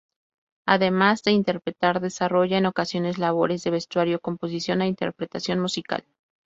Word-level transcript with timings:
Además 0.65 1.21
de 1.21 1.31
interpretar, 1.33 1.99
desarrolla, 1.99 2.57
en 2.57 2.65
ocasiones, 2.65 3.19
labores 3.19 3.61
de 3.63 3.69
vestuario, 3.69 4.19
composición 4.19 4.81
e 4.81 4.87
interpretación 4.87 5.59
musical. 5.59 6.03